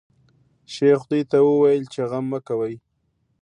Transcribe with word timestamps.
شیخ 0.73 0.99
دوی 1.09 1.23
ته 1.31 1.37
وویل 1.41 1.83
چې 1.93 2.01
غم 2.09 2.25
مه 2.31 2.39
کوی. 2.47 2.75